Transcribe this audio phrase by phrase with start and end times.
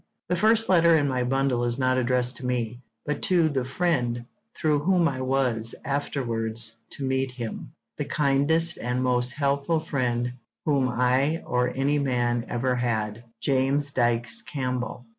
[0.29, 4.25] The first letter in my bundle is not addressed to me, but to the friend
[4.55, 10.33] through whom I was afterwards to meet him, the kindest and most helpful friend
[10.65, 15.05] whom I or any man ever had, James Dykes Campbell.